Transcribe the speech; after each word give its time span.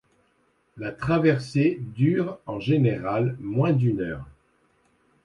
La 0.77 0.91
traversée 0.91 1.77
dure 1.79 2.39
en 2.47 2.59
général 2.59 3.35
moins 3.39 3.71
d'une 3.71 4.01
heure. 4.01 4.25